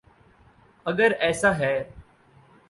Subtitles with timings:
[0.85, 1.83] اگر ایسا ہے۔